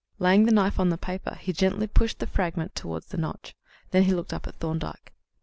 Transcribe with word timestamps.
Laying 0.17 0.45
the 0.47 0.51
knife 0.51 0.79
on 0.79 0.89
the 0.89 0.97
paper, 0.97 1.35
he 1.39 1.53
gently 1.53 1.85
pushed 1.85 2.17
the 2.17 2.25
fragment 2.25 2.73
towards 2.73 3.05
the 3.09 3.17
notch. 3.17 3.53
Then 3.91 4.01
he 4.05 4.15
looked 4.15 4.33
up 4.33 4.47
at 4.47 4.55
Thorndyke. 4.55 5.13